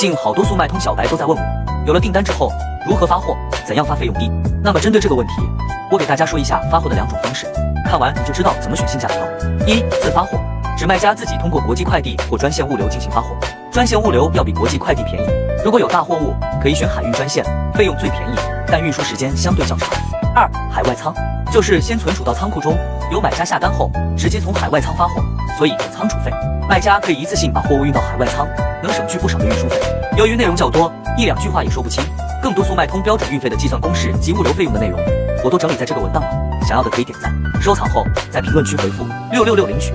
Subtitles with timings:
[0.00, 1.44] 近好多速卖通小白都在问我，
[1.86, 2.50] 有了订单之后
[2.86, 4.32] 如何发货，怎样发费用低？
[4.64, 5.34] 那么针对这个问题，
[5.92, 7.46] 我给大家说一下发货的两种方式，
[7.84, 9.66] 看完你就知道怎么选性价比高。
[9.66, 10.40] 一、自发货，
[10.74, 13.36] 指卖家自己通过国际快递或专线物流进行发货，
[13.70, 15.26] 专线物流要比国际快递便宜。
[15.62, 17.44] 如果有大货物，可以选海运专线，
[17.74, 18.34] 费用最便宜，
[18.68, 19.86] 但运输时间相对较长。
[20.34, 21.12] 二、海外仓，
[21.52, 22.74] 就是先存储到仓库中，
[23.12, 25.22] 由买家下单后直接从海外仓发货，
[25.58, 26.32] 所以有仓储费，
[26.66, 28.48] 卖家可以一次性把货物运到海外仓，
[28.82, 29.76] 能省去不少的运输费。
[30.16, 32.02] 由于内容较多，一两句话也说不清。
[32.42, 34.98] 更多速卖通标准运费的计算公式及物流费用的内容，
[35.44, 36.28] 我都整理在这个文档了。
[36.66, 39.92] 想要的可以点赞收藏后，在评论区回复六六六领取。